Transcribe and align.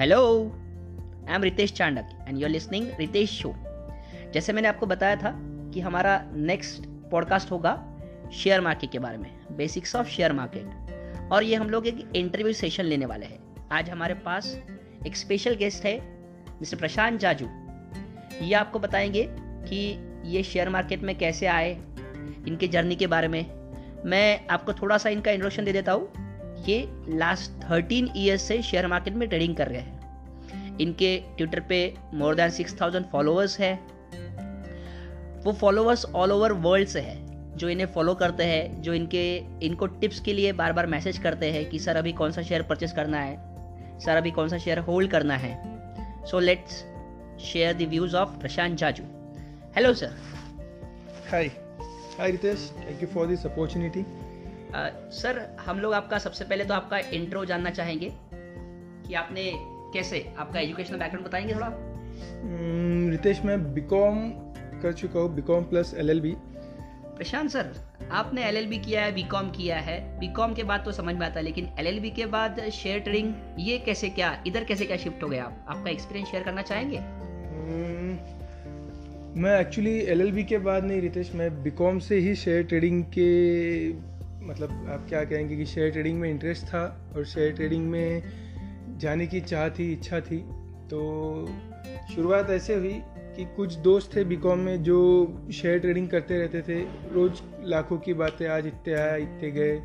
Hello 0.00 0.44
I 1.28 1.34
am 1.34 1.42
Ritesh 1.42 1.72
Chandak 1.72 2.08
and 2.28 2.38
you 2.38 2.44
are 2.44 2.50
listening 2.50 2.88
Ritesh 2.98 3.30
show 3.30 3.54
जैसे 4.34 4.52
मैंने 4.52 4.68
आपको 4.68 4.86
बताया 4.86 5.16
था 5.16 5.30
कि 5.74 5.80
हमारा 5.80 6.30
नेक्स्ट 6.32 6.86
पॉडकास्ट 7.10 7.50
होगा 7.50 7.98
शेयर 8.34 8.60
मार्केट 8.60 8.90
के 8.90 8.98
बारे 8.98 9.18
में 9.18 9.56
बेसिक्स 9.56 9.96
ऑफ़ 9.96 10.08
शेयर 10.08 10.32
मार्केट 10.32 11.30
और 11.32 11.42
ये 11.42 11.56
हम 11.56 11.70
लोग 11.70 11.86
एक 11.86 12.12
इंटरव्यू 12.16 12.52
सेशन 12.52 12.84
लेने 12.84 13.06
वाले 13.06 13.26
हैं। 13.26 13.68
आज 13.72 13.90
हमारे 13.90 14.14
पास 14.14 14.60
एक 15.06 15.16
स्पेशल 15.16 15.54
गेस्ट 15.54 15.84
है 15.84 16.00
मिस्टर 16.50 16.76
प्रशांत 16.76 17.20
जाजू 17.20 17.48
ये 18.42 18.54
आपको 18.54 18.78
बताएँगे 18.78 19.26
कि 19.40 20.10
ये 20.24 20.42
शेयर 20.42 20.68
मार्केट 20.68 21.02
में 21.02 21.18
कैसे 21.18 21.46
आए, 21.46 21.72
इनके 22.48 22.68
जर्नी 22.68 22.96
के 22.96 23.06
बारे 23.06 23.28
में। 23.28 23.46
मैं 24.04 24.46
आपको 24.46 24.72
थोड़ा 24.72 24.98
सा 24.98 25.08
इनका 25.08 25.30
इंट्रोडक्शन 25.30 25.64
दे 25.64 25.72
देता 25.72 25.92
हूँ। 25.92 26.26
ये 26.68 26.88
लास्ट 27.08 27.70
थर्टीन 27.70 28.08
ईयर्स 28.16 28.42
से 28.42 28.62
शेयर 28.62 28.86
मार्केट 28.86 29.14
में 29.14 29.28
ट्रेडिंग 29.28 29.56
कर 29.56 29.68
रहे 29.68 29.80
हैं। 29.80 29.95
इनके 30.80 31.16
ट्विटर 31.36 31.60
पे 31.60 31.78
more 32.14 32.34
than 32.34 32.50
six 32.50 32.80
thousand 32.80 33.06
followers 33.06 33.58
है। 33.60 33.74
वो 35.44 35.52
फॉलोअर्स 35.52 36.04
ऑल 36.04 36.32
ओवर 36.32 36.52
वर्ल्ड 36.52 36.88
से 36.88 37.00
है 37.00 37.24
जो 37.56 37.68
इन्हें 37.68 37.86
फॉलो 37.86 38.14
करते 38.14 38.44
हैं 38.44 38.82
जो 38.82 38.94
इनके 38.94 39.24
इनको 39.66 39.86
टिप्स 39.86 40.20
के 40.20 40.32
लिए 40.32 40.52
बार 40.52 40.72
बार 40.72 40.86
मैसेज 40.86 41.18
करते 41.18 41.50
हैं 41.52 41.68
कि 41.70 41.78
सर 41.78 41.96
अभी 41.96 42.12
कौन 42.12 42.32
सा 42.32 42.42
शेयर 42.42 42.62
परचेस 42.62 42.92
करना 42.92 43.18
है? 43.18 43.36
सर 44.00 44.16
अभी 44.16 44.30
कौन 44.30 44.48
सा 44.48 44.58
शेयर 44.58 44.78
होल्ड 44.78 45.10
करना 45.10 45.36
है? 45.36 45.54
So 46.26 46.40
let's 46.40 46.84
share 47.44 47.74
the 47.76 47.88
views 47.88 48.16
of 48.16 48.38
Prashant 48.40 48.76
Jaju 48.78 49.04
hello 49.76 49.92
sir 49.94 50.12
hi 51.30 51.46
hi 52.18 52.30
Ritesh 52.30 52.70
thank 52.80 53.02
you 53.02 53.08
for 53.08 53.26
this 53.26 53.46
opportunity 53.46 54.04
sir 55.12 55.40
हम 55.66 55.80
लोग 55.80 55.94
आपका 55.94 56.18
सबसे 56.18 56.44
पहले 56.44 56.64
तो 56.64 56.74
आपका 56.74 56.98
इंट्रो 56.98 57.44
जानना 57.44 57.70
चाहेंगे 57.70 58.12
कि 58.32 59.14
आपने 59.14 59.50
कैसे? 59.96 60.24
आपका 60.38 60.60
एजुकेशनल 60.60 60.98
बैकग्राउंड 60.98 61.28
बताएँगे 61.28 61.54
थोड़ा? 61.54 61.66
हम्म, 61.66 63.10
रितेश 63.10 63.40
मैं 63.44 63.62
बीकॉम 63.74 64.28
कर 64.82 64.92
चुका 64.92 65.20
हूँ 65.20 65.34
BCom 65.34 65.64
plus 65.64 65.94
LLB 65.98 66.34
Prashant 67.16 67.50
sir 67.50 67.72
आपने 68.12 68.44
एलएलबी 68.44 68.78
किया 68.78 69.02
है 69.02 69.12
बीकॉम 69.14 69.50
किया 69.50 69.76
है। 69.78 69.96
बीकॉम 70.18 70.54
के 70.54 70.62
बाद 70.62 70.82
तो 70.84 70.92
समझ 70.92 71.14
में 71.14 71.26
आता 71.26 71.38
है 71.40 71.44
लेकिन 71.44 71.68
एलएलबी 71.78 72.10
के 72.10 72.26
बाद 72.26 72.60
शेयर 72.72 72.98
ट्रेडिंग 73.00 73.32
ये 73.58 73.78
कैसे 73.78 74.08
क्या 74.08 74.42
इधर 74.46 74.64
कैसे 74.64 74.84
क्या 74.84 74.96
शिफ्ट 74.96 75.22
हो 75.22 75.28
गया? 75.28 75.44
आप 75.44 75.64
आपका 75.68 75.90
एक्सपीरियंस 75.90 76.28
शेयर 76.28 76.42
करना 76.42 76.62
चाहेंगे? 76.62 76.98
हम्म, 76.98 78.18
मैं 79.42 79.58
एक्चुअली 79.60 79.98
एलएलबी 80.04 80.44
के 80.44 80.58
बाद 80.58 80.84
नहीं 80.84 81.00
रितेश 81.00 81.32
मैं 81.34 81.50
बीकॉम 81.62 81.98
से 81.98 82.18
ही 82.18 82.34
शेयर 82.34 82.62
ट्रेडिंग 82.62 83.02
के 83.18 83.28
मतलब 84.46 84.86
आप 84.90 85.06
क्या 85.08 85.24
कहेंगे 85.24 85.56
कि 85.56 85.66
शेयर 85.66 85.90
ट्रेडिंग 85.90 86.20
में 86.20 86.30
इंटरेस्ट 86.30 86.66
था 86.66 86.84
और 87.16 87.24
शेयर 87.24 87.52
ट्रेडिंग 87.52 87.86
में 87.90 88.22
जाने 88.98 89.26
की 89.26 89.40
चाह 89.40 89.68
थी, 89.68 89.92
इच्छा 89.92 90.20
थी। 90.20 90.38
तो 90.90 91.48
शुरुआत 92.14 92.50
ऐसे 92.50 92.74
हुई 92.74 93.00
कि 93.36 93.44
कुछ 93.56 93.74
दोस्त 93.74 94.16
थे 94.16 94.24
बीकॉम 94.24 94.58
में 94.58 94.82
जो 94.82 94.98
शेयर 95.52 95.78
ट्रेडिंग 95.78 96.08
करते 96.08 96.38
रहते 96.38 96.62
थे। 96.62 96.80
रोज़ 97.12 97.40
लाखों 97.64 97.98
की 97.98 98.14
बातें, 98.14 98.46
आज 98.48 98.66
इतने 98.66 98.94
आया 98.94 99.16
इतने 99.16 99.50
गए, 99.50 99.80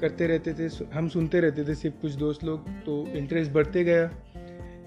करते 0.00 0.26
रहते 0.26 0.54
थे 0.54 0.68
हम 0.94 1.08
सुनते 1.08 1.40
रहते 1.40 1.64
थे 1.64 1.74
सिर्फ़ 1.74 2.00
कुछ 2.02 2.12
दोस्त 2.12 2.44
लोग। 2.44 2.68
तो 2.86 3.06
इंटरेस्ट 3.06 3.52
बढ़ते 3.52 3.84
गया। 3.84 4.10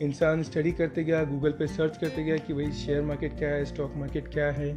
इंसान 0.01 0.43
स्टडी 0.43 0.71
करते 0.71 1.03
गया 1.03 1.23
गूगल 1.23 1.51
पे 1.51 1.67
सर्च 1.67 1.97
करते 1.97 2.23
गया 2.23 2.37
कि 2.37 2.53
भाई 2.53 2.71
शेयर 2.71 3.01
मार्केट 3.01 3.37
क्या 3.37 3.49
है 3.49 3.65
स्टॉक 3.65 3.93
मार्केट 3.95 4.27
क्या 4.27 4.51
है। 4.51 4.71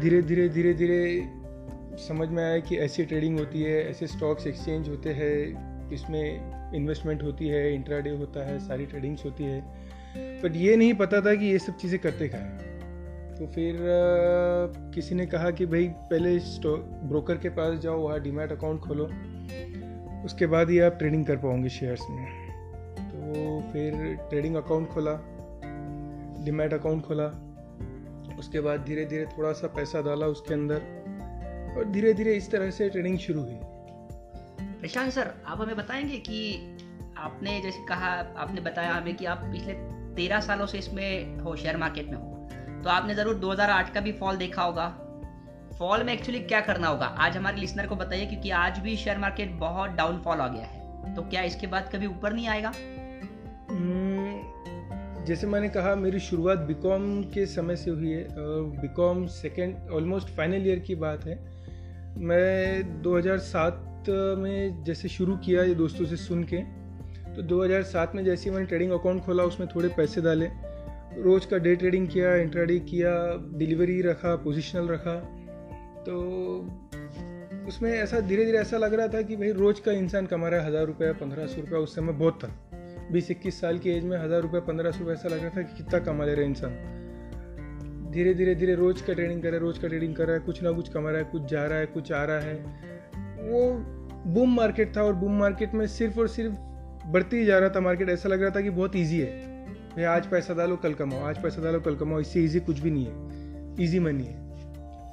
धीरे 0.00 0.22
धीरे 0.22 0.48
धीरे 0.48 0.74
धीरे 0.74 1.28
समझ 1.98 2.28
में 2.28 2.44
आया 2.44 2.58
कि 2.58 2.76
ऐसी 2.76 3.04
ट्रेडिंग 3.04 3.38
होती 3.38 3.62
है, 3.62 3.90
ऐसे 3.90 4.06
स्टॉक्स 4.06 4.46
एक्सचेंज 4.46 4.88
होते 4.88 5.10
हैं 5.10 5.77
इसमें 5.92 6.40
इन्वेस्टमेंट 6.74 7.22
होती 7.22 7.48
है 7.48 7.74
इंट्राडे 7.74 8.10
होता 8.10 8.46
है, 8.46 8.58
सारी 8.58 8.86
ट्रेडिंग्स 8.86 9.24
होती 9.24 9.44
है। 9.44 9.60
बट 10.42 10.52
ये 10.56 10.76
नहीं 10.76 10.94
पता 10.94 11.20
था 11.20 11.34
कि 11.34 11.46
ये 11.46 11.58
सब 11.58 11.76
चीज़ें 11.76 12.00
करते 12.00 12.28
क्या 12.28 12.40
हैं। 12.40 12.58
तो 13.34 13.46
फिर 13.46 13.76
किसी 14.94 15.14
ने 15.14 15.26
कहा 15.26 15.50
कि 15.50 15.66
भाई, 15.66 15.88
पहले 15.88 16.38
ब्रोकर 17.08 17.36
के 17.36 17.48
पास 17.48 17.78
जाओ, 17.78 17.98
वहाँ 18.00 18.20
डीमैट 18.20 18.52
अकाउंट 18.52 18.80
खोलो। 18.80 19.04
उसके 20.24 20.46
बाद 20.46 20.70
ही 20.70 20.78
आप 20.78 20.94
ट्रेडिंग 20.98 21.26
कर 21.26 21.36
पाओगे 21.36 21.68
शेयर्स 21.68 22.00
में। 22.10 22.26
तो 22.98 23.60
फिर 23.72 24.14
ट्रेडिंग 24.30 24.56
अकाउंट 24.56 24.88
खोला 24.88 25.12
डीमैट 26.44 26.74
अकाउंट 26.74 27.02
खोला। 27.02 27.26
उसके 28.38 28.60
बाद 28.60 28.80
धीरे 28.80 29.04
धीरे 29.04 29.26
थोड़ा 29.26 29.52
सा 29.52 29.66
पैसा 29.66 30.02
डाला 30.02 30.26
उसके 30.26 30.54
अंदर। 30.54 30.76
और 31.76 31.84
धीरे 31.84 32.12
धीरे 32.14 32.34
इस 32.34 32.50
तरह 32.50 32.70
से 32.70 32.88
ट्रेडिंग 32.88 33.18
शुरू 33.18 33.40
हुई। 33.40 33.58
प्रशांत 34.80 35.12
सर 35.12 35.34
आप 35.46 35.60
हमें 35.60 35.76
बताएँगे 35.76 36.16
कि 36.16 36.54
आपने 37.18 37.60
जैसे 37.60 37.86
कहा 37.88 38.10
आपने 38.36 38.60
बताया 38.60 38.92
हमें 38.92 39.16
कि 39.16 39.24
आप 39.24 39.38
पिछले 39.44 39.72
तेरह 40.14 40.40
सालों 40.40 40.66
से 40.66 40.78
इसमें 40.78 41.38
हो 41.38 41.56
शेयर 41.56 41.76
मार्केट 41.76 42.06
में 42.06 42.16
हो। 42.16 42.48
तो 42.84 42.90
आपने 42.90 43.14
ज़रूर 43.14 43.34
2008 43.34 43.94
का 43.94 44.00
भी 44.00 44.12
फॉल 44.12 44.36
देखा 44.36 44.62
होगा। 44.62 44.88
फॉल 45.78 46.02
में 46.02 46.12
एक्चुअली 46.12 46.40
क्या 46.40 46.60
करना 46.60 46.88
होगा? 46.88 47.06
आज 47.06 47.36
हमारे 47.36 47.56
लिसनर 47.56 47.86
को 47.86 47.96
बताइए 47.96 48.26
क्योंकि 48.26 48.50
आज 48.50 48.78
भी 48.78 48.96
शेयर 48.96 49.18
मार्केट 49.18 49.50
बहुत 49.50 49.90
डाउनफॉल 49.90 50.38
आ 50.38 50.48
गया 50.48 50.64
है। 50.64 51.14
तो 51.14 51.22
क्या 51.22 51.42
इसके 51.42 51.66
बाद 51.66 51.90
कभी 51.92 52.06
ऊपर 52.06 52.32
नहीं 52.32 52.48
आएगा? 52.48 52.72
हम्म, 53.70 55.24
जैसे 55.24 55.46
मैंने 55.46 55.68
कहा 55.68 55.94
मेरी 55.94 56.20
शुरुआत 56.20 56.58
बीकॉम 56.58 57.22
के 57.22 57.46
समय 57.46 57.76
से 57.76 57.90
हुई 57.90 58.10
है। 58.10 58.28
BCom 58.80 59.26
second 59.26 59.90
almost 59.90 60.28
final 60.28 60.66
year 60.66 60.78
की 60.78 60.94
बात 60.94 61.24
है। 61.24 61.36
मैं 62.16 63.02
2007 63.02 63.84
में 64.10 64.84
जैसे 64.84 65.08
शुरू 65.08 65.36
किया 65.36 65.62
ये 65.62 65.74
दोस्तों 65.74 66.04
से 66.04 66.16
सुन 66.16 66.44
के 66.44 66.62
तो 67.34 67.42
2007 67.42 68.14
में 68.14 68.24
जैसे 68.24 68.50
मैंने 68.50 68.66
ट्रेडिंग 68.66 68.92
अकाउंट 68.92 69.22
खोला, 69.22 69.44
उसमें 69.44 69.68
थोड़े 69.74 69.88
पैसे 69.88 70.20
डाले। 70.20 70.46
रोज़ 71.18 71.46
का 71.46 71.58
डे 71.58 71.74
ट्रेडिंग 71.76 72.08
किया 72.08 72.34
इंट्राडे 72.36 72.78
किया 72.78 73.12
डिलीवरी 73.58 74.00
रखा 74.02 74.34
पोजिशनल 74.36 74.88
रखा। 74.88 75.14
तो 76.06 76.16
उसमें 77.68 77.90
ऐसा 77.92 78.20
धीरे 78.20 78.44
धीरे 78.44 78.58
ऐसा 78.58 78.78
लग 78.78 78.94
रहा 78.94 79.08
था 79.08 79.22
कि 79.22 79.36
भाई 79.36 79.52
रोज़ 79.52 79.80
का 79.80 79.92
इंसान 79.92 80.26
कमा 80.26 80.48
रहा 80.48 80.60
है 80.60 80.66
हज़ार 80.66 80.86
रुपया, 80.86 81.12
पंद्रह 81.12 81.46
सौ 81.46 81.60
रुपया, 81.60 81.78
उस 81.78 81.94
समय 81.94 82.12
बहुत 82.12 82.38
था। 82.44 82.48
बीस, 83.12 83.30
इक्कीस 83.30 83.60
साल 83.60 83.78
की 83.78 83.90
एज 83.90 84.04
में 84.04 84.16
हज़ार 84.18 84.40
रुपया, 84.42 84.60
पंद्रह 84.60 84.90
सौ 84.90 84.98
रुपया 84.98 85.14
ऐसा 85.14 85.28
लग 85.28 85.42
रहा 85.42 85.50
था 85.56 85.62
कि 85.62 85.76
कितना 85.76 85.98
कमा 85.98 86.24
ले 86.24 86.32
रहा 86.32 86.42
है 86.42 86.48
इंसान। 86.48 88.10
धीरे 88.12 88.34
धीरे 88.34 88.54
धीरे 88.54 88.74
रोज़ 88.74 89.02
का 89.04 89.12
ट्रेडिंग 89.12 89.42
कर 89.42 89.48
रहा 89.48 89.56
है, 89.56 89.60
रोज़ 89.60 89.80
का 89.80 89.88
ट्रेडिंग 89.88 90.14
कर 90.14 90.26
रहा 90.26 90.36
है, 90.36 90.40
कुछ 90.40 90.62
ना 90.62 90.70
कुछ 90.70 90.88
कमा 90.88 91.10
रहा 91.10 91.18
है, 91.18 91.24
कुछ 91.24 91.44
जा 91.44 91.64
रहा 91.66 91.78
है, 91.78 91.86
कुछ 91.86 92.12
आ 92.12 92.24
रहा 92.24 92.40
है। 92.40 92.54
वो 93.40 93.97
बूम 94.26 94.56
मार्केट 94.56 94.96
था 94.96 95.02
और 95.02 95.14
बूम 95.14 95.32
मार्केट 95.32 95.74
में 95.74 95.86
सिर्फ़ 95.86 96.20
और 96.20 96.28
सिर्फ़ 96.28 96.54
बढ़ती 97.08 97.36
ही 97.36 97.44
जा 97.44 97.58
रहा 97.58 97.68
था 97.68 97.80
मार्केट 97.80 98.08
ऐसा 98.08 98.28
लग 98.28 98.42
रहा 98.42 98.50
था 98.50 98.60
कि 98.60 98.70
बहुत 98.70 98.96
ईजी 98.96 99.20
है। 99.20 99.58
भाई, 99.66 100.04
आज 100.04 100.26
पैसा 100.26 100.54
डालो, 100.54 100.76
कल 100.76 100.94
कमाओ। 100.94 101.20
आज 101.20 101.42
पैसा 101.42 101.62
डालो, 101.62 101.80
कल 101.80 101.96
कमाओ। 101.96 102.20
इससे 102.20 102.40
ईजी 102.40 102.60
कुछ 102.60 102.80
भी 102.80 102.90
नहीं 102.90 103.06
है। 103.06 103.28
ईजी 103.84 103.98
मनी 103.98 104.24
है। 104.24 104.48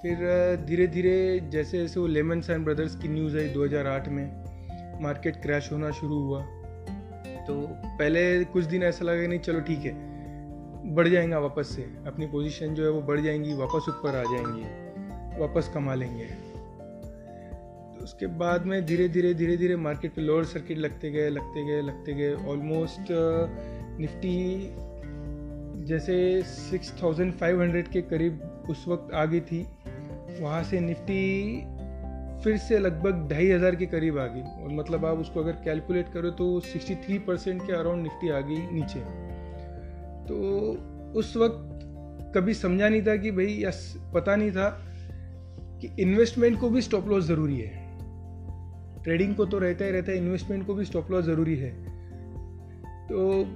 फिर 0.01 0.17
धीरे 0.65 0.87
धीरे 0.87 1.39
जैसे 1.49 1.77
जैसे 1.77 1.99
वो 1.99 2.07
लेमन 2.07 2.41
सैन 2.41 2.63
ब्रदर्स 2.63 2.95
की 2.95 3.07
न्यूज़ 3.07 3.37
आई 3.37 3.49
2008 3.49 4.07
में 4.07 4.45
मार्केट 5.01 5.35
क्रैश 5.35 5.69
होना 5.71 5.91
शुरू 5.91 6.19
हुआ। 6.19 6.41
तो 7.47 7.67
पहले 7.85 8.43
कुछ 8.43 8.63
दिन 8.63 8.83
ऐसा 8.83 9.05
लगा 9.05 9.27
नहीं, 9.27 9.39
चलो 9.39 9.59
ठीक 9.59 9.79
है। 9.79 10.15
बढ़ 10.95 11.07
जाएँगे 11.07 11.35
वापस 11.35 11.67
से। 11.75 11.81
अपनी 12.07 12.25
पोजीशन 12.25 12.67
जो 12.67 12.83
है 12.83 12.89
वो 12.89 13.01
बढ़ 13.01 13.19
जाएँगी, 13.19 13.53
वापस 13.53 13.85
ऊपर 13.89 14.09
आ 14.09 14.23
जाएँगी। 14.23 14.85
वापस 15.41 15.71
कमा 15.73 15.93
लेंगे। 15.93 16.54
तो 17.95 18.03
उसके 18.03 18.27
बाद 18.37 18.65
में 18.65 18.85
धीरे 18.85 19.07
धीरे 19.09 19.33
धीरे 19.33 19.57
धीरे 19.57 19.75
मार्केट 19.75 20.13
पे 20.13 20.21
लोअर 20.21 20.43
सर्किट 20.45 20.77
लगते 20.77 21.11
गए 21.11 21.29
लगते 21.29 21.65
गए 21.65 21.81
लगते 21.81 22.13
गए। 22.13 22.33
ऑलमोस्ट 22.33 23.07
निफ्टी 23.99 24.35
जैसे 25.85 26.15
6500 26.43 27.87
के 27.87 28.01
करीब 28.01 28.65
उस 28.69 28.85
वक्त 28.87 29.13
आ 29.13 29.25
गई 29.25 29.39
थी। 29.41 29.65
वहाँ 30.41 30.63
से 30.63 30.79
निफ्टी 30.79 31.23
फिर 32.43 32.57
से 32.57 32.79
लगभग 32.79 33.27
ढाई 33.29 33.47
हज़ार 33.49 33.75
के 33.75 33.85
करीब 33.85 34.17
आ 34.19 34.25
गई 34.27 34.41
और 34.63 34.73
मतलब 34.73 35.05
आप 35.05 35.17
उसको 35.17 35.39
अगर 35.39 35.51
कैलकुलेट 35.63 36.09
करो 36.13 36.29
तो 36.31 36.59
63 36.61 37.19
परसेंट 37.19 37.61
के 37.67 37.73
अराउंड 37.73 38.03
निफ्टी 38.03 38.29
आ 38.29 38.39
गई 38.39 38.57
नीचे। 38.71 38.99
तो 40.27 40.35
उस 41.19 41.35
वक्त 41.37 42.33
कभी 42.35 42.53
समझा 42.53 42.89
नहीं 42.89 43.01
था 43.01 43.15
कि 43.15 43.31
भाई, 43.31 43.47
या 43.47 43.71
पता 44.13 44.35
नहीं 44.35 44.51
था 44.51 44.69
कि 45.81 45.89
इन्वेस्टमेंट 45.99 46.59
को 46.59 46.69
भी 46.69 46.81
स्टॉप 46.81 47.07
लॉस 47.07 47.23
ज़रूरी 47.23 47.59
है। 47.59 47.84
ट्रेडिंग 49.05 49.35
को 49.35 49.45
तो 49.45 49.59
रहता 49.59 49.85
ही 49.85 49.91
रहता 49.91 50.11
है 50.11 50.17
इन्वेस्टमेंट 50.17 50.65
को 50.67 50.73
भी 50.73 50.85
स्टॉप 50.85 51.11
लॉस 51.11 51.25
ज़रूरी 51.25 51.55
है। 51.55 51.71
तो 53.07 53.47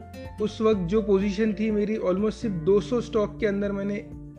उस 0.44 0.62
वक्त 0.62 0.80
जो 0.80 1.02
पोजीशन 1.02 1.54
थी 1.54 1.72
मेरी 1.72 1.98
ऑलमोस्ट 1.98 2.38
सिर्फ़ 2.38 2.56
200 2.56 3.02
स्टॉक 3.02 3.40
के 3.40 3.46
अंदर 3.46 3.72
मैंने 3.72 3.96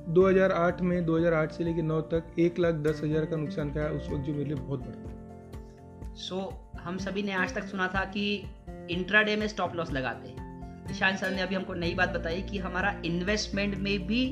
2008 0.09 0.81
में 0.81 1.05
2008 1.07 1.53
से 1.53 1.65
लेकर 1.65 1.83
9 1.83 2.01
तक 2.01 2.39
एक 2.39 2.59
लाख 2.59 2.75
दस 2.75 3.01
हज़ार 3.05 3.25
का 3.25 3.37
नुकसान 3.37 3.71
खाया 3.71 3.89
उस 3.89 4.09
वक्त 4.11 4.25
जो 4.25 4.33
मेरे 4.33 4.45
लिए 4.45 4.55
बहुत 4.55 4.81
बड़ा। 4.81 6.15
सो 6.15 6.37
so, 6.37 6.81
हम 6.81 6.99
सभी 6.99 7.23
ने 7.23 7.33
आज 7.33 7.55
तक 7.55 7.65
सुना 7.65 7.87
था 7.87 8.05
कि 8.05 8.45
इंट्राडे 8.91 9.37
में 9.37 9.49
स्टॉप 9.49 9.75
लॉस 9.77 9.93
लगाते 9.93 10.29
हैं। 10.29 10.49
ईशान 10.91 11.17
सर 11.17 11.31
ने 11.31 11.43
अभी 11.43 11.55
हमको 11.55 11.75
नई 11.75 11.95
बात 11.95 12.09
बताई 12.09 12.43
कि 12.43 12.59
हमारा 12.59 13.03
इन्वेस्टमेंट 13.05 13.77
में 13.79 14.07
भी 14.07 14.25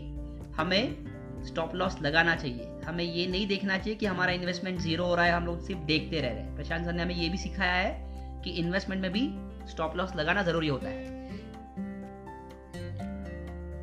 हमें 0.56 1.07
स्टॉप 1.44 1.74
लॉस 1.74 1.96
लगाना 2.02 2.34
चाहिए। 2.36 2.68
हमें 2.84 3.04
ये 3.04 3.26
नहीं 3.26 3.46
देखना 3.46 3.78
चाहिए 3.78 3.94
कि 3.94 4.06
हमारा 4.06 4.32
इन्वेस्टमेंट 4.32 4.78
ज़ीरो 4.80 5.04
हो 5.04 5.14
रहा 5.14 5.24
है, 5.24 5.32
हम 5.32 5.46
लोग 5.46 5.60
सिर्फ़ 5.66 5.80
देखते 5.82 6.20
रह 6.20 6.28
रहे 6.28 6.42
हैं। 6.42 6.54
प्रशांत 6.56 6.84
सर 6.86 6.92
ने 6.92 7.02
हमें 7.02 7.14
ये 7.14 7.28
भी 7.28 7.38
सिखाया 7.38 7.74
है 7.74 8.42
कि 8.44 8.50
इन्वेस्टमेंट 8.60 9.02
में 9.02 9.10
भी 9.12 9.28
स्टॉप 9.70 9.96
लॉस 9.96 10.14
लगाना 10.16 10.42
ज़रूरी 10.42 10.68
होता 10.68 10.88
है। 10.88 11.16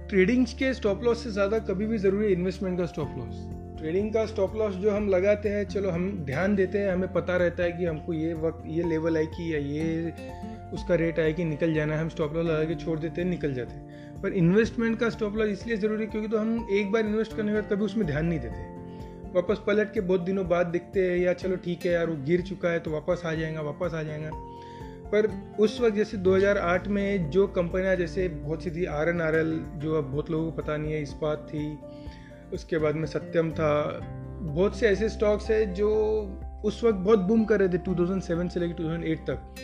ट्रेडिंग 0.08 0.46
के 0.60 0.74
स्टॉप 0.74 1.04
लॉस 1.04 1.24
से 1.24 1.32
ज़्यादा 1.32 1.60
कभी 1.60 1.86
भी 1.86 1.98
ज़रूरी 1.98 2.26
है 2.26 2.32
इन्वेस्टमेंट 2.32 2.78
का 2.80 2.86
स्टॉप 2.86 3.16
लॉस 3.18 3.36
ट्रेडिंग 3.80 4.14
का 4.14 4.26
स्टॉप 4.26 4.56
लॉस 4.56 4.76
जो 4.76 4.92
हम 4.92 5.08
लगाते 5.10 5.50
हैं, 5.50 5.64
चलो 5.66 5.90
हम 5.90 6.10
ध्यान 6.26 6.56
देते 6.56 6.78
हैं, 6.78 6.92
हमें 6.92 7.12
पता 7.14 7.36
रहता 7.38 7.64
है 7.64 7.72
कि 7.72 7.86
हमको 7.86 8.14
ये 8.14 8.34
वक्त, 8.34 8.64
ये 8.68 8.84
लेवल 8.84 9.18
है 9.18 9.26
कि 9.26 9.54
या 9.54 9.60
ये 9.60 10.14
उसका 10.74 10.96
रेट 10.96 11.20
आए 11.20 11.34
कि 11.34 11.44
निकल 11.44 11.74
जाना 11.74 11.94
है, 11.94 12.02
हम 12.02 12.10
स्टॉप 12.10 12.34
लॉस 12.36 12.46
लगा 12.46 12.64
के 12.64 12.76
छोड़ 12.76 13.00
देते 13.00 13.22
हैं, 13.22 13.30
निकल 13.30 13.54
जाते 13.54 13.76
हैं। 13.76 14.05
पर 14.26 14.34
इन्वेस्टमेंट 14.34 15.00
का 15.00 15.10
स्टॉप 15.10 15.36
लॉस 15.38 15.50
इसलिए 15.50 15.78
ज़रूरी 15.78 16.04
है 16.04 16.10
क्योंकि 16.10 16.28
तो 16.28 16.38
हम 16.38 16.68
एक 16.72 16.92
बार 16.92 17.06
इन्वेस्ट 17.06 17.36
करने 17.38 17.52
के 17.52 17.62
बाद 17.62 17.70
कभी 17.72 17.86
उसमें 17.86 18.06
ध्यान 18.08 18.26
नहीं 18.26 18.40
देते। 18.40 19.32
वापस 19.34 19.60
पलट 19.68 19.94
के 19.94 20.02
बहुत 20.02 20.22
दिनों 20.22 20.48
बाद 20.48 20.68
दिखते 20.68 21.00
हैं, 21.02 21.18
या 21.18 21.34
चलो 21.34 21.56
ठीक 21.56 21.86
है 21.86 21.92
यार, 21.92 22.10
वो 22.10 22.16
गिर 22.26 22.42
चुका 22.42 22.70
है 22.70 22.80
तो 22.80 22.92
वापस 22.92 23.22
आ 23.26 23.34
जाएगा, 23.34 23.62
वापस 23.62 23.94
आ 23.94 24.02
जाएगा। 24.04 24.30
पर 25.12 25.28
उस 25.60 25.80
वक्त 25.82 25.96
जैसे 25.96 26.18
2008 26.18 26.88
में 26.88 27.30
जो 27.30 27.48
कंपनियाँ 27.48 27.96
जैसे 27.96 28.28
बहुत 28.30 28.64
सी 28.64 28.72
थी 28.72 28.86
आर 28.86 29.10
एन 29.10 29.22
आर 29.22 29.36
एल 29.36 29.54
जो 29.78 29.98
अब 29.98 30.12
बहुत 30.12 30.32
लोगों 30.32 30.52
को 30.52 30.62
पता 30.62 30.78
नहीं 30.78 30.94
है 30.94 31.02
इस्पात 31.02 31.48
थी, 31.50 31.78
उसके 32.54 32.78
बाद 32.78 32.96
में 32.96 33.06
सत्यम 33.06 33.52
था, 33.52 33.72
बहुत 34.42 34.80
से 34.80 34.88
ऐसे 34.88 35.10
स्टॉक्स 35.10 35.50
है 35.52 35.74
जो 35.74 35.92
उस 36.66 36.84
वक्त 36.84 36.98
बहुत 36.98 37.20
बूम 37.20 37.44
कर 37.46 37.60
रहे 37.60 37.70
थे 37.70 37.78
2007 37.78 38.50
से 38.50 38.60
लेकर 38.60 38.74
2008 38.74 39.26
तक। 39.30 39.56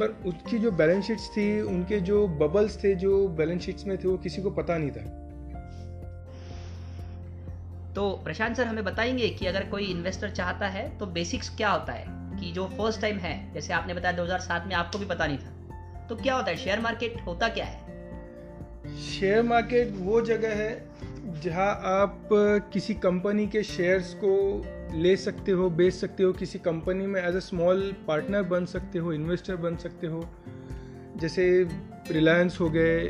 पर 0.00 0.08
उसकी 0.26 0.58
जो 0.58 0.70
बैलेंस 0.70 1.04
शीट्स 1.04 1.28
थी 1.28 1.60
उनके 1.60 2.00
जो 2.00 2.26
बबल्स 2.28 2.82
थे 2.84 2.94
जो 2.94 3.28
बैलेंस 3.28 3.62
शीट्स 3.62 3.86
में 3.86 3.96
थे 3.98 4.08
वो 4.08 4.16
किसी 4.16 4.42
को 4.42 4.50
पता 4.50 4.78
नहीं 4.78 4.90
था। 4.90 5.02
तो 7.94 8.10
प्रशांत 8.24 8.56
सर 8.56 8.66
हमें 8.66 8.84
बताएँगे 8.84 9.28
कि 9.28 9.46
अगर 9.46 9.64
कोई 9.64 9.84
इन्वेस्टर 9.84 10.30
चाहता 10.30 10.66
है 10.66 10.88
तो 10.98 11.06
बेसिक्स 11.06 11.56
क्या 11.56 11.70
होता 11.70 11.92
है? 11.92 12.04
कि 12.40 12.50
जो 12.52 12.66
फ़र्स्ट 12.68 13.00
टाइम 13.00 13.16
है 13.18 13.52
जैसे 13.54 13.72
आपने 13.72 13.94
बताया 13.94 14.16
2007 14.16 14.66
में 14.66 14.74
आपको 14.74 14.98
भी 14.98 15.06
पता 15.06 15.26
नहीं 15.26 15.38
था 15.38 16.06
तो 16.08 16.16
क्या 16.16 16.34
होता 16.34 16.50
है? 16.50 16.56
शेयर 16.56 16.80
मार्केट 16.80 17.20
होता 17.26 17.48
क्या 17.48 17.64
है? 17.64 17.86
शेयर 19.00 19.42
मार्केट 19.42 19.92
वो 19.96 20.20
जगह 20.20 20.54
है 20.54 20.70
जहाँ 21.42 21.70
आप 21.84 22.28
किसी 22.72 22.94
कंपनी 22.94 23.46
के 23.46 23.62
शेयर्स 23.62 24.12
को 24.14 24.30
ले 24.94 25.16
सकते 25.16 25.52
हो, 25.52 25.68
बेच 25.70 25.94
सकते 25.94 26.22
हो, 26.22 26.32
किसी 26.32 26.58
कंपनी 26.58 27.06
में 27.06 27.20
एज 27.22 27.36
अ 27.36 27.38
स्मॉल 27.38 27.92
पार्टनर 28.08 28.42
बन 28.42 28.64
सकते 28.64 28.98
हो 28.98 29.12
इन्वेस्टर 29.12 29.56
बन 29.56 29.76
सकते 29.76 30.06
हो, 30.06 30.24
जैसे 31.16 31.68
रिलायंस 32.10 32.60
हो 32.60 32.68
गए, 32.70 33.06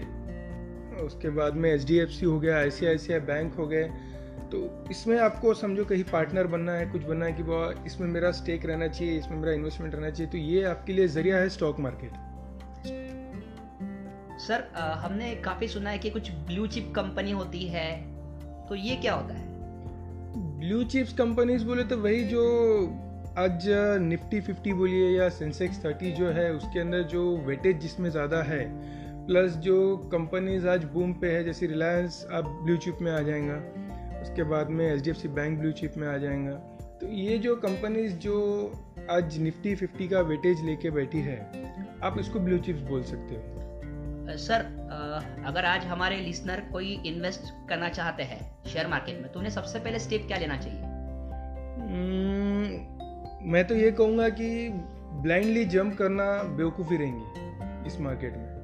उसके 0.99 1.31
बाद 1.31 1.55
में 1.55 1.71
एच 1.71 2.25
हो 2.25 2.39
गया 2.41 2.59
आई 2.59 2.71
सी 2.71 3.19
बैंक 3.21 3.55
हो 3.55 3.67
गए 3.67 3.85
तो 4.53 4.87
इसमें 4.91 5.19
आपको 5.19 5.55
समझो 5.55 5.85
कहीं 5.85 6.05
पार्टनर 6.05 6.47
बनना 6.47 6.73
है, 6.73 6.87
कुछ 6.87 7.03
बनना 7.03 7.27
है 7.27 7.33
कि 7.33 7.43
वह, 7.43 7.75
इसमें 7.87 8.09
मेरा 8.09 8.31
स्टेक 8.31 8.67
रहना 8.67 8.89
चाहिए, 8.89 9.19
इसमें 9.19 9.37
मेरा 9.37 9.53
इन्वेस्टमेंट 9.53 9.95
रहना 9.95 10.11
चाहिए 10.11 10.33
तो 10.33 10.39
ये 10.39 10.63
आपके 10.65 10.93
लिए 10.93 11.09
ज़रिया 11.09 11.37
है 11.37 11.49
स्टॉक 11.49 11.81
मार्केट 11.81 12.27
सर 14.41 14.69
हमने 14.75 15.35
काफ़ी 15.35 15.69
सुना 15.69 15.91
है 15.91 15.99
कि 15.99 16.11
कुछ 16.11 16.31
ब्लू 16.31 16.67
चिप 16.67 16.93
कंपनी 16.97 17.31
होती 17.31 17.67
है 17.69 18.08
तो 18.69 18.75
ये 18.75 18.97
क्या 18.97 19.15
होता 19.15 19.35
है? 19.35 19.47
ब्लू 20.59 20.83
चिप्स 20.85 21.13
कंपनीज़ 21.13 21.65
बोले 21.65 21.85
तो 21.85 21.97
वही 21.97 22.25
जो 22.25 22.43
आज 23.39 23.67
निफ्टी 24.03 24.41
फिफ्टी 24.41 24.73
बोलिए 24.73 25.09
या 25.11 25.29
सेंसेक्स 25.29 25.85
थर्टी 25.85 26.11
जो 26.13 26.31
है, 26.31 26.53
उसके 26.53 26.81
अंदर 26.81 27.03
जो 27.03 27.37
वेटेज 27.47 27.81
जिसमें 27.81 28.11
ज़्यादा 28.11 28.43
है 28.43 28.65
प्लस 29.27 29.57
जो 29.57 29.97
कंपनीज़ 30.13 30.67
आज 30.69 30.85
बूम 30.85 31.13
पे 31.13 31.31
है, 31.31 31.45
जैसे 31.45 31.67
रिलायंस 31.67 32.27
अब 32.33 32.45
ब्लू 32.65 32.77
चिप 32.77 32.99
में 33.03 33.13
आ 33.13 33.21
जाएगा। 33.23 33.57
उसके 34.23 34.43
बाद 34.43 34.71
में 34.71 34.87
एच 34.87 35.27
बैंक 35.27 35.59
ब्लू 35.59 35.73
चिप 35.73 35.97
में 35.97 36.09
आ 36.09 36.17
जाएगा। 36.17 36.53
तो 37.01 37.07
ये 37.07 37.39
जो 37.39 37.55
कंपनीज़ 37.57 38.15
जो 38.17 38.39
आज 39.11 39.39
निफ्टी 39.39 39.75
फिफ्टी 39.75 40.09
का 40.09 40.21
वेटेज 40.21 40.65
लेके 40.65 40.91
बैठी 40.91 41.19
है, 41.19 41.39
आप 42.03 42.19
इसको 42.21 42.41
ब्लू 42.41 42.59
चिप्स 42.59 42.81
बोल 42.81 43.03
सकते 43.03 43.35
हो। 43.35 43.58
सर 44.37 44.61
अगर 45.47 45.65
आज 45.65 45.85
हमारे 45.85 46.17
लिसनर 46.17 46.69
कोई 46.73 47.03
इन्वेस्ट 47.07 47.69
करना 47.69 47.89
चाहते 47.89 48.23
हैं 48.23 48.65
शेयर 48.65 48.87
मार्केट 48.87 49.23
में 49.23 49.33
तो 49.33 49.39
उन्हें 49.39 49.53
सबसे 49.53 49.79
पहले 49.79 49.99
स्टेप 49.99 50.27
क्या 50.27 50.39
लेना 50.39 50.57
चाहिए? 50.57 50.79
hmm, 50.79 52.99
मैं 53.43 53.69
तो 53.69 53.75
ये 53.75 53.93
कहूँगा 53.93 54.29
कि 54.29 54.69
ब्लाइंडली 55.13 55.65
जंप 55.65 55.97
करना 55.97 56.43
बेवकूफ़ी 56.43 56.97
रहेंगी 56.97 57.87
इस 57.87 58.01
मार्केट 58.01 58.37
में। 58.37 58.59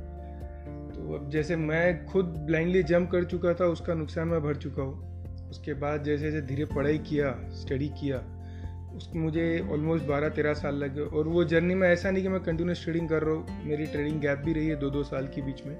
तो 0.95 1.15
अब 1.15 1.31
जैसे 1.31 1.57
मैं 1.57 2.07
खुद 2.07 2.25
ब्लाइंडली 2.25 2.83
जंप 2.83 3.11
कर 3.11 3.25
चुका 3.25 3.55
था 3.55 3.65
उसका 3.65 3.95
नुकसान 3.95 4.29
मैं 4.29 4.41
भर 4.41 4.57
चुका 4.57 4.83
हूँ। 4.83 5.15
उसके 5.51 5.75
बाद 5.75 6.03
जैसे 6.03 6.31
जैसे 6.31 6.47
धीरे 6.47 6.65
पढ़ाई 6.65 6.99
किया 6.99 7.51
स्टडी 7.51 7.89
किया 7.89 8.34
मुझे 9.15 9.45
ऑलमोस्ट 9.73 10.05
बारह, 10.05 10.29
तेरह 10.29 10.55
साल 10.55 10.75
लगे 10.75 11.01
और 11.01 11.29
वो 11.29 11.45
जर्नी 11.45 11.75
में 11.75 11.89
ऐसा 11.89 12.11
नहीं 12.11 12.23
कि 12.23 12.29
मैं 12.29 12.41
कंटिन्यूस 12.41 12.83
ट्रेडिंग 12.85 13.09
कर 13.09 13.23
रहा 13.23 13.35
हूँ। 13.35 13.65
मेरी 13.65 13.87
ट्रेडिंग 13.87 14.21
गैप 14.21 14.39
भी 14.39 14.53
रही 14.53 14.69
है 14.69 14.77
दो 14.77 14.91
दो 14.91 15.03
साल 15.03 15.27
के 15.27 15.43
बीच 15.43 15.65
में। 15.67 15.75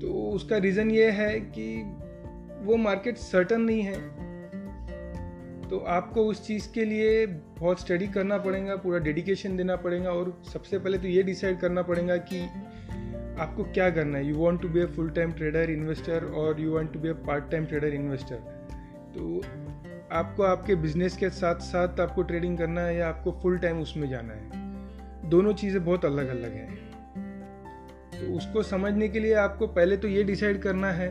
तो 0.00 0.30
उसका 0.30 0.56
रीज़न 0.56 0.90
ये 0.90 1.10
है 1.10 1.40
कि 1.40 1.66
वो 2.62 2.76
मार्केट 2.76 3.16
सर्टन 3.16 3.60
नहीं 3.60 3.82
है। 3.82 3.98
तो 5.68 5.78
आपको 5.88 6.24
उस 6.24 6.46
चीज़ 6.46 6.68
के 6.72 6.84
लिए 6.84 7.26
बहुत 7.26 7.80
स्टडी 7.80 8.06
करना 8.08 8.38
पड़ेगा, 8.38 8.76
पूरा 8.76 8.98
डेडिकेशन 8.98 9.56
देना 9.56 9.76
पड़ेगा 9.76 10.10
और 10.10 10.32
सबसे 10.52 10.78
पहले 10.78 10.98
तो 10.98 11.08
ये 11.08 11.22
डिसाइड 11.22 11.58
करना 11.60 11.82
पड़ेगा 11.82 12.16
कि 12.16 12.40
आपको 13.40 13.64
क्या 13.64 13.90
करना 13.90 14.18
है। 14.18 14.26
You 14.26 14.36
want 14.36 14.62
to 14.62 14.68
be 14.68 14.80
a 14.80 14.86
full 14.86 15.10
time 15.10 15.32
trader 15.32 15.70
investor 15.70 16.24
और 16.34 16.60
you 16.60 16.72
want 16.72 16.92
to 16.92 16.98
be 16.98 17.08
a 17.08 17.12
part 17.26 17.50
time 17.50 17.66
trader 17.66 17.94
investor 17.94 18.36
तो 19.14 19.40
आपको 20.12 20.42
आपके 20.42 20.74
बिज़नेस 20.74 21.16
के 21.16 21.28
साथ 21.30 21.60
साथ 21.62 22.00
आपको 22.00 22.22
ट्रेडिंग 22.22 22.56
करना 22.58 22.80
है 22.80 22.96
या 22.96 23.08
आपको 23.08 23.32
फुल 23.42 23.58
टाइम 23.58 23.80
उसमें 23.80 24.08
जाना 24.08 24.34
है, 24.34 25.28
दोनों 25.30 25.52
चीज़ें 25.54 25.84
बहुत 25.84 26.04
अलग 26.04 26.28
अलग 26.28 26.54
हैं। 26.54 26.78
तो 28.12 28.32
उसको 28.36 28.62
समझने 28.62 29.08
के 29.08 29.20
लिए 29.20 29.34
आपको 29.34 29.66
पहले 29.66 29.96
तो 29.96 30.08
ये 30.08 30.24
डिसाइड 30.24 30.60
करना 30.62 30.90
है 30.92 31.08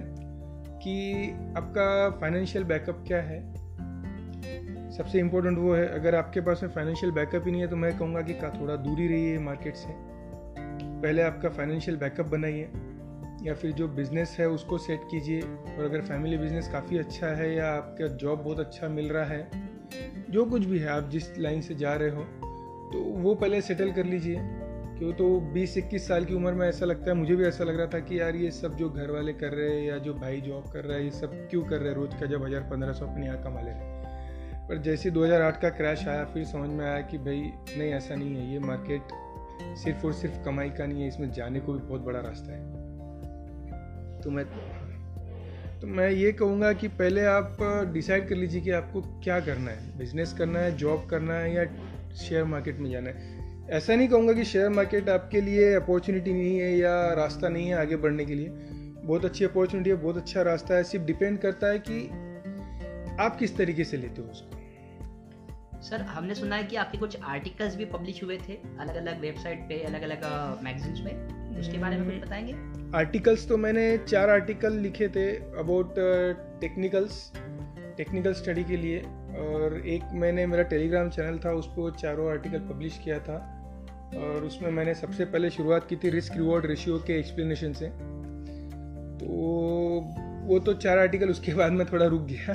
कि 0.81 1.29
आपका 1.57 2.09
फाइनेंशियल 2.19 2.63
बैकअप 2.63 3.03
क्या 3.07 3.21
है। 3.21 3.39
सबसे 4.91 5.19
इम्पोर्टेंट 5.19 5.57
वो 5.57 5.73
है, 5.73 5.87
अगर 5.89 6.15
आपके 6.15 6.41
पास 6.41 6.63
में 6.63 6.69
फाइनेंशियल 6.69 7.11
बैकअप 7.11 7.45
ही 7.45 7.51
नहीं 7.51 7.61
है 7.61 7.67
तो 7.67 7.75
मैं 7.75 7.97
कहूँगा 7.97 8.21
कि 8.21 8.33
का 8.33 8.49
थोड़ा 8.49 8.75
दूरी 8.75 9.07
रही 9.07 9.29
है 9.31 9.39
मार्केट 9.39 9.75
से। 9.75 9.93
पहले 11.01 11.21
आपका 11.21 11.49
फाइनेंशियल 11.49 11.97
बैकअप 11.97 12.25
बनाइए। 12.25 12.69
या 13.43 13.53
फिर 13.53 13.71
जो 13.71 13.87
बिज़नेस 13.89 14.35
है 14.39 14.47
उसको 14.49 14.77
सेट 14.77 15.03
कीजिए। 15.11 15.41
और 15.41 15.83
अगर 15.83 16.01
फैमिली 16.01 16.37
बिज़नेस 16.37 16.67
काफ़ी 16.67 16.97
अच्छा 16.97 17.27
है 17.35 17.53
या 17.55 17.71
आपका 17.71 18.07
जॉब 18.15 18.43
बहुत 18.43 18.59
अच्छा 18.59 18.87
मिल 18.89 19.09
रहा 19.09 19.25
है, 19.25 19.49
जो 20.29 20.45
कुछ 20.45 20.65
भी 20.65 20.79
है, 20.79 20.87
आप 20.87 21.09
जिस 21.09 21.37
लाइन 21.39 21.61
से 21.61 21.75
जा 21.75 21.93
रहे 21.95 22.09
हो 22.09 22.23
तो 22.91 22.99
वो 23.21 23.33
पहले 23.35 23.61
सेटल 23.61 23.91
कर 23.91 24.05
लीजिए। 24.05 24.35
क्यों 24.99 25.11
तो 25.13 25.25
20-21 25.53 26.07
साल 26.07 26.25
की 26.25 26.33
उम्र 26.33 26.51
में 26.53 26.67
ऐसा 26.67 26.85
लगता 26.85 27.11
है, 27.11 27.17
मुझे 27.17 27.35
भी 27.35 27.45
ऐसा 27.45 27.63
लग 27.63 27.77
रहा 27.77 27.87
था 27.87 27.99
कि 27.99 28.19
यार 28.19 28.35
ये 28.35 28.49
सब 28.51 28.75
जो 28.77 28.89
घर 28.89 29.11
वाले 29.11 29.33
कर 29.33 29.53
रहे 29.53 29.69
हैं 29.69 29.83
या 29.83 29.97
जो 29.97 30.13
भाई 30.13 30.41
जॉब 30.41 30.71
कर 30.73 30.83
रहा 30.83 30.97
है, 30.97 31.03
ये 31.03 31.11
सब 31.11 31.47
क्यों 31.49 31.63
कर 31.63 31.77
रहे 31.77 31.89
हैं? 31.89 31.95
रोज़ 31.95 32.19
का 32.19 32.25
जब 32.25 32.43
हज़ार 32.45 32.61
पंद्रह 32.61 32.93
सौ 32.93 33.05
अपने 33.05 33.25
यहाँ 33.25 33.41
कमा 33.43 33.61
ले 33.61 33.71
रहे 33.71 33.97
पर 34.67 34.77
जैसे 34.77 35.11
2008 35.11 35.61
का 35.61 35.69
क्रैश 35.69 36.07
आया, 36.07 36.25
फिर 36.25 36.43
समझ 36.45 36.69
में 36.69 36.85
आया 36.85 36.99
कि 37.01 37.17
भाई, 37.17 37.41
नहीं, 37.77 37.91
ऐसा 37.91 38.15
नहीं 38.15 38.35
है। 38.35 38.51
ये 38.53 38.59
मार्केट 38.59 39.01
सिर्फ़ 39.77 40.05
और 40.05 40.13
सिर्फ़ 40.13 40.43
कमाई 40.45 40.69
का 40.69 40.85
नहीं 40.85 41.01
है, 41.01 41.07
इसमें 41.07 41.31
जाने 41.31 41.59
को 41.59 41.73
भी 41.73 41.79
बहुत 41.79 42.01
बड़ा 42.01 42.19
रास्ता 42.19 42.53
है। 42.53 42.78
तो 44.23 44.31
मैं 44.31 44.45
तो 45.81 45.87
मैं 45.87 46.09
ये 46.09 46.31
कहूँगा 46.31 46.71
कि 46.73 46.87
पहले 46.87 47.25
आप 47.25 47.57
डिसाइड 47.93 48.27
कर 48.29 48.35
लीजिए 48.35 48.61
कि 48.61 48.71
आपको 48.71 49.01
क्या 49.01 49.39
करना 49.39 49.71
है। 49.71 49.97
बिज़नेस 49.97 50.33
करना 50.33 50.59
है 50.59 50.75
जॉब 50.77 51.07
करना 51.09 51.33
है 51.33 51.53
या 51.55 51.65
शेयर 52.15 52.43
मार्केट 52.43 52.79
में 52.79 52.89
जाना 52.91 53.09
है। 53.09 53.67
ऐसा 53.69 53.95
नहीं 53.95 54.07
कहूँगा 54.07 54.33
कि 54.33 54.43
शेयर 54.43 54.69
मार्केट 54.69 55.09
आपके 55.09 55.41
लिए 55.41 55.73
अपॉर्चुनिटी 55.73 56.33
नहीं 56.33 56.59
है 56.59 56.77
या 56.77 57.13
रास्ता 57.13 57.49
नहीं 57.49 57.67
है 57.67 57.75
आगे 57.75 57.95
बढ़ने 57.95 58.25
के 58.25 58.35
लिए। 58.35 58.49
बहुत 59.03 59.25
अच्छी 59.25 59.45
अपॉर्चुनिटी 59.45 59.89
है, 59.89 59.95
बहुत 59.95 60.17
अच्छा 60.17 60.41
रास्ता 60.41 60.75
है। 60.75 60.83
सिर्फ़ 60.83 61.05
डिपेंड 61.05 61.39
करता 61.39 61.67
है 61.67 61.79
कि 61.79 62.07
आप 63.19 63.37
किस 63.39 63.57
तरीके 63.57 63.83
से 63.83 63.97
लेते 63.97 64.21
हो 64.21 64.27
उसको। 64.27 64.58
सर 65.81 66.01
हमने 66.01 66.35
सुना 66.35 66.55
है 66.55 66.63
कि 66.63 66.75
आपके 66.75 66.97
कुछ 66.97 67.17
आर्टिकल्स 67.23 67.75
भी 67.75 67.85
पब्लिश 67.85 68.23
हुए 68.23 68.37
थे 68.37 68.53
अलग 68.79 68.95
अलग 68.95 69.19
वेबसाइट 69.19 69.59
पे 69.59 69.83
अलग 69.83 70.01
अलग 70.01 70.23
मैगजीन्स 70.63 71.01
में। 71.01 71.57
उसके 71.59 71.77
बारे 71.77 71.97
में 71.97 72.05
कुछ 72.05 72.27
बताएँगे? 72.27 72.53
आर्टिकल्स 72.97 73.47
तो 73.47 73.57
मैंने 73.57 73.97
चार 73.97 74.29
आर्टिकल 74.29 74.73
लिखे 74.73 75.07
थे 75.07 75.35
अबाउट 75.35 75.95
टेक्निकल्स 76.61 77.31
टेक्निकल 77.97 78.33
स्टडी 78.33 78.63
के 78.63 78.77
लिए। 78.77 78.99
और 79.29 79.83
एक 79.85 80.01
मैंने 80.13 80.45
मेरा 80.45 80.63
टेलीग्राम 80.63 81.09
चैनल 81.09 81.39
था 81.45 81.51
उस 81.51 81.67
पर 81.67 81.91
चारों 81.91 82.29
आर्टिकल 82.29 82.59
पब्लिश 82.59 83.01
किया 83.03 83.19
था। 83.19 83.55
और 84.17 84.43
उसमें 84.45 84.71
मैंने 84.71 84.93
सबसे 84.93 85.25
पहले 85.25 85.49
शुरुआत 85.49 85.87
की 85.89 85.95
थी 85.95 86.09
रिस्क 86.09 86.33
रिवॉर्ड 86.33 86.65
रेशियो 86.65 86.99
के 86.99 87.19
एक्सप्लेनेशन 87.19 87.73
से। 87.73 87.85
तो 89.19 89.25
वो 90.45 90.59
तो 90.59 90.73
चार 90.73 90.99
आर्टिकल 90.99 91.29
उसके 91.29 91.53
बाद 91.53 91.71
में 91.71 91.85
थोड़ा 91.87 92.05
रुक 92.05 92.21
गया। 92.21 92.53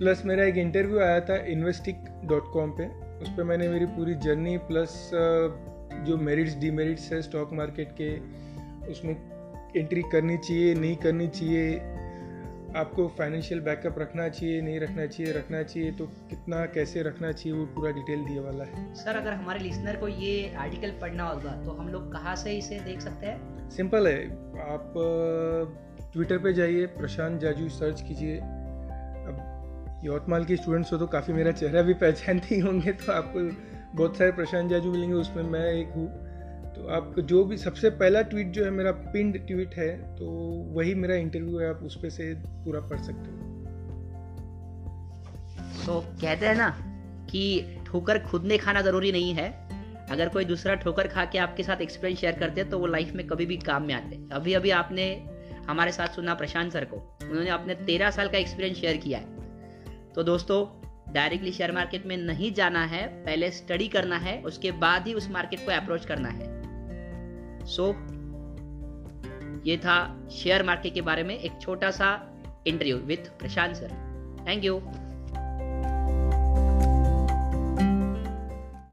प्लस 0.00 0.22
मेरा 0.24 0.44
एक 0.44 0.56
इंटरव्यू 0.56 0.98
आया 1.00 1.20
था 1.20 1.34
इन्वेस्टिक 1.44 1.96
डॉट 2.24 2.52
कॉम 2.52 2.70
पर 2.70 3.18
उस 3.22 3.28
पर 3.28 3.44
मैंने 3.44 3.68
मेरी 3.68 3.86
पूरी 3.86 4.14
जर्नी 4.14 4.56
प्लस 4.58 5.10
जो 6.06 6.16
मेरिट्स 6.16 6.54
डीमेरिट्स 6.56 7.12
है 7.12 7.22
स्टॉक 7.22 7.52
मार्केट 7.52 7.88
के 8.00 8.08
उसमें 8.90 9.12
एंट्री 9.76 10.02
करनी 10.02 10.36
चाहिए 10.36 10.74
नहीं 10.74 10.96
करनी 10.96 11.26
चाहिए 11.28 11.74
आपको 12.76 13.06
फाइनेंशियल 13.08 13.60
बैकअप 13.60 13.98
रखना 13.98 14.28
चाहिए 14.28 14.60
नहीं 14.60 14.80
रखना 14.80 15.06
चाहिए 15.06 15.32
रखना 15.32 15.62
चाहिए 15.62 15.90
तो 15.92 16.06
कितना 16.30 16.64
कैसे 16.66 17.02
रखना 17.02 17.32
चाहिए 17.32 17.58
वो 17.58 17.64
पूरा 17.66 17.90
डिटेल 17.90 18.24
दिया 18.24 18.42
वाला 18.42 18.64
है। 18.64 18.94
सर 18.94 19.16
अगर 19.16 19.32
हमारे 19.32 19.60
लिसनर 19.60 19.96
को 19.96 20.08
ये 20.08 20.54
आर्टिकल 20.54 20.90
पढ़ना 21.00 21.24
होगा 21.24 21.52
तो 21.64 21.70
हम 21.70 21.88
लोग 21.88 22.12
कहाँ 22.12 22.36
से 22.36 22.56
इसे 22.58 22.80
देख 22.80 23.00
सकते 23.00 23.26
हैं? 23.26 23.68
सिंपल 23.70 24.08
है। 24.08 24.24
आप 24.70 24.94
ट्विटर 26.12 26.38
पे 26.38 26.52
जाइए 26.52 26.86
प्रशांत 26.96 27.40
जाजू 27.40 27.68
सर्च 27.68 28.00
कीजिए। 28.00 28.40
यवतमाल 30.04 30.44
के 30.44 30.56
स्टूडेंट्स 30.56 30.92
हो 30.92 30.98
तो 30.98 31.06
काफ़ी 31.06 31.32
मेरा 31.32 31.52
चेहरा 31.52 31.82
भी 31.82 31.94
पहचानते 31.94 32.54
ही 32.54 32.60
होंगे 32.60 32.92
तो 32.92 33.12
आपको 33.12 33.40
बहुत 33.96 34.16
सारे 34.16 34.32
प्रशांत 34.32 34.70
जाजू 34.70 34.92
मिलेंगे 34.92 35.14
उसमें 35.14 35.42
मैं 35.42 35.64
एक 35.72 35.88
हूँ। 35.88 36.08
तो 36.74 36.88
आप 36.88 37.18
जो 37.20 37.44
भी 37.44 37.56
सबसे 37.56 37.90
पहला 37.90 38.22
ट्वीट 38.22 38.46
जो 38.48 38.64
है 38.64 38.70
मेरा 38.70 38.92
पिंड 39.12 39.38
ट्वीट 39.46 39.74
है 39.74 40.16
तो 40.16 40.26
वही 40.74 40.94
मेरा 40.94 41.14
इंटरव्यू 41.14 41.58
है 41.58 41.68
आप 41.70 41.80
उस 41.84 41.96
पर 41.96 42.10
से 42.10 42.32
पूरा 42.36 42.80
पढ़ 42.80 43.00
सकते 43.00 43.30
हो। 43.30 43.48
सो 45.76 45.92
so, 45.92 46.20
कहते 46.20 46.46
हैं 46.46 46.54
ना 46.54 46.68
कि 47.30 47.42
ठोकर 47.86 48.18
खुद 48.18 48.44
ने 48.44 48.58
खाना 48.58 48.82
ज़रूरी 48.82 49.12
नहीं 49.12 49.34
है। 49.34 49.48
अगर 50.10 50.28
कोई 50.28 50.44
दूसरा 50.44 50.74
ठोकर 50.74 51.08
खा 51.08 51.24
के 51.24 51.38
आपके 51.38 51.62
साथ 51.62 51.80
एक्सपीरियंस 51.80 52.20
शेयर 52.20 52.38
करते 52.38 52.60
हैं 52.60 52.70
तो 52.70 52.78
वो 52.78 52.86
लाइफ 52.86 53.12
में 53.14 53.26
कभी 53.26 53.46
भी 53.46 53.56
काम 53.56 53.82
में 53.82 53.94
आते। 53.94 54.20
अभी 54.32 54.54
अभी 54.54 54.70
आपने 54.70 55.12
हमारे 55.68 55.92
साथ 55.92 56.08
सुना 56.08 56.34
प्रशांत 56.34 56.72
सर 56.72 56.84
को। 56.84 56.96
उन्होंने 57.22 57.50
अपने 57.50 57.74
तेरह 57.74 58.10
साल 58.10 58.28
का 58.28 58.38
एक्सपीरियंस 58.38 58.76
शेयर 58.76 58.96
किया 58.96 59.18
है। 59.18 59.39
तो 60.20 60.24
दोस्तों 60.24 60.86
डायरेक्टली 61.12 61.52
शेयर 61.52 61.72
मार्केट 61.72 62.06
में 62.06 62.16
नहीं 62.16 62.52
जाना 62.54 62.84
है 62.84 63.24
पहले 63.24 63.50
स्टडी 63.50 63.88
करना 63.88 64.16
है 64.16 64.42
उसके 64.42 64.72
बाद 64.72 65.06
ही 65.06 65.14
उस 65.14 65.30
मार्केट 65.30 65.60
को 65.60 65.72
अप्रोच 65.72 66.06
करना 66.06 66.28
है। 66.28 66.46
सो 67.66 67.86
so, 67.86 67.94
ये 69.66 69.76
था 69.76 70.28
शेयर 70.30 70.62
मार्केट 70.62 70.94
के 70.94 71.00
बारे 71.00 71.22
में 71.22 71.38
एक 71.38 71.52
छोटा 71.60 71.90
सा 71.90 72.10
interview 72.66 72.96
with 72.96 73.30
Prashant 73.38 73.76
sir 73.76 73.88
thank 74.48 74.64
you 74.64 74.80